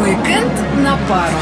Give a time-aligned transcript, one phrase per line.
[0.00, 1.36] Уикенд на пару.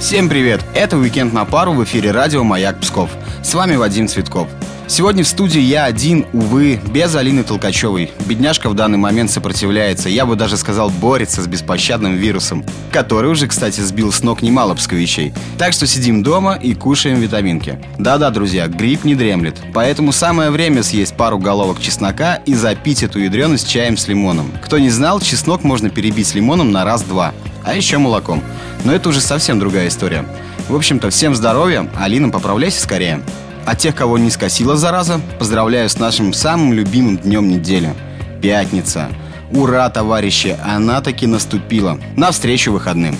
[0.00, 0.60] Всем привет!
[0.74, 3.10] Это «Уикенд на пару» в эфире радио «Маяк Псков».
[3.44, 4.48] С вами Вадим Цветков.
[4.90, 8.10] Сегодня в студии я один, увы, без Алины Толкачевой.
[8.26, 13.46] Бедняжка в данный момент сопротивляется, я бы даже сказал, борется с беспощадным вирусом, который уже,
[13.46, 15.32] кстати, сбил с ног немало псковичей.
[15.58, 17.78] Так что сидим дома и кушаем витаминки.
[17.98, 23.20] Да-да, друзья, грипп не дремлет, поэтому самое время съесть пару головок чеснока и запить эту
[23.20, 24.50] ядреность чаем с лимоном.
[24.60, 27.32] Кто не знал, чеснок можно перебить лимоном на раз-два,
[27.62, 28.42] а еще молоком.
[28.82, 30.26] Но это уже совсем другая история.
[30.68, 33.20] В общем-то, всем здоровья, Алина, поправляйся скорее.
[33.66, 37.94] А тех, кого не скосила зараза, поздравляю с нашим самым любимым днем недели.
[38.42, 39.08] Пятница.
[39.52, 41.98] Ура, товарищи, она таки наступила.
[42.16, 43.16] Навстречу выходным.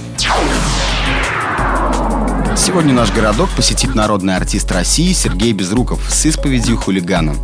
[2.56, 7.34] Сегодня наш городок посетит народный артист России Сергей Безруков с исповедью хулигана.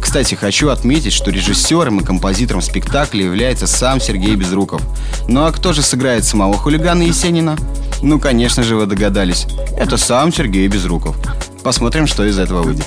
[0.00, 4.82] Кстати, хочу отметить, что режиссером и композитором спектакля является сам Сергей Безруков.
[5.28, 7.56] Ну а кто же сыграет самого хулигана Есенина?
[8.02, 9.46] Ну, конечно же, вы догадались.
[9.78, 11.16] Это сам Сергей Безруков.
[11.64, 12.86] Посмотрим, что из этого выйдет.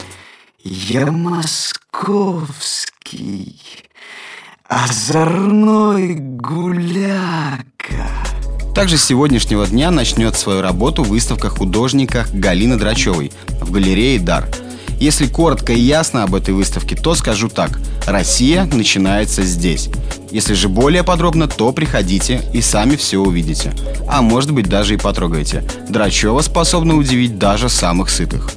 [0.63, 1.89] Я московский,
[4.69, 7.65] озорной гуляка.
[8.75, 14.47] Также с сегодняшнего дня начнет свою работу выставка художника Галины Драчевой в галерее «Дар».
[14.99, 17.79] Если коротко и ясно об этой выставке, то скажу так.
[18.05, 19.89] Россия начинается здесь.
[20.31, 23.73] Если же более подробно, то приходите и сами все увидите.
[24.07, 25.63] А может быть даже и потрогаете.
[25.89, 28.51] Драчева способна удивить даже самых сытых.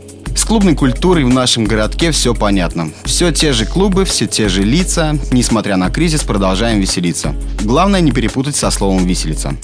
[0.50, 2.90] Клубной культурой в нашем городке все понятно.
[3.04, 5.16] Все те же клубы, все те же лица.
[5.30, 7.36] Несмотря на кризис, продолжаем веселиться.
[7.62, 9.54] Главное не перепутать со словом «виселица».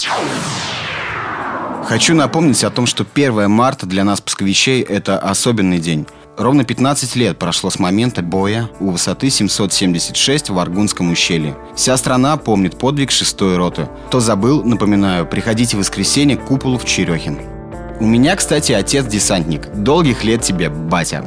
[1.87, 6.07] Хочу напомнить о том, что 1 марта для нас, псковичей, это особенный день.
[6.39, 11.57] Ровно 15 лет прошло с момента боя у высоты 776 в Аргунском ущелье.
[11.75, 13.89] Вся страна помнит подвиг шестой роты.
[14.07, 17.56] Кто забыл, напоминаю, приходите в воскресенье к куполу в Черехин.
[17.99, 19.69] У меня, кстати, отец десантник.
[19.75, 21.25] Долгих лет тебе, батя.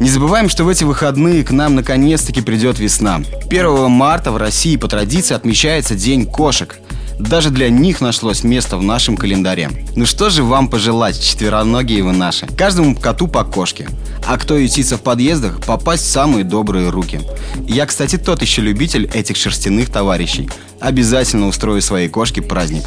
[0.00, 3.20] Не забываем, что в эти выходные к нам наконец-таки придет весна.
[3.48, 6.76] 1 марта в России по традиции отмечается День кошек.
[7.20, 9.70] Даже для них нашлось место в нашем календаре.
[9.94, 12.46] Ну что же вам пожелать, четвероногие вы наши?
[12.46, 13.88] Каждому коту по кошке.
[14.26, 17.20] А кто ютится в подъездах, попасть в самые добрые руки.
[17.66, 20.50] Я, кстати, тот еще любитель этих шерстяных товарищей.
[20.80, 22.84] Обязательно устрою своей кошке праздник.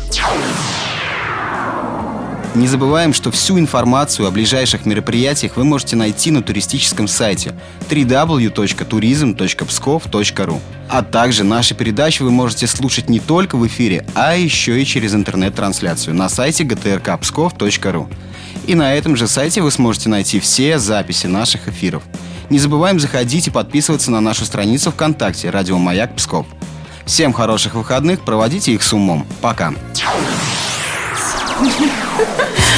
[2.56, 7.54] Не забываем, что всю информацию о ближайших мероприятиях вы можете найти на туристическом сайте
[7.90, 10.60] www.tourism.pskov.ru
[10.90, 15.14] А также наши передачи вы можете слушать не только в эфире, а еще и через
[15.14, 18.12] интернет-трансляцию на сайте gtrkpskov.ru
[18.66, 22.02] И на этом же сайте вы сможете найти все записи наших эфиров.
[22.50, 26.48] Не забываем заходить и подписываться на нашу страницу ВКонтакте «Радио Маяк Псков».
[27.06, 29.28] Всем хороших выходных, проводите их с умом.
[29.40, 29.72] Пока.
[31.60, 32.69] ハハハハ!